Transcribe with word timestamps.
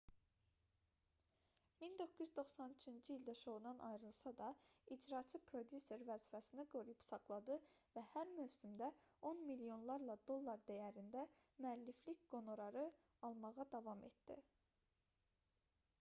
1993-cü 1.87 2.93
ildə 3.15 3.33
şoudan 3.41 3.81
ayrılsa 3.89 4.31
da 4.39 4.47
icraçı 4.95 5.39
prodüser 5.51 6.05
vəzifəsini 6.07 6.65
qoruyub 6.73 7.05
saxladı 7.09 7.57
və 7.99 8.03
hər 8.15 8.31
mövsümdə 8.39 8.87
on 9.31 9.43
milyonlarla 9.51 10.15
dollar 10.31 10.63
dəyərində 10.71 11.27
müəlliflik 11.67 12.25
qonorarı 12.35 12.87
almağa 13.31 13.67
davam 13.77 14.03
etdi 14.09 14.39